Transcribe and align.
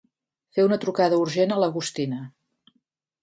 Fer 0.55 0.63
una 0.67 0.79
trucada 0.85 1.19
urgent 1.25 1.53
a 1.55 1.59
l'Agostina. 1.65 2.23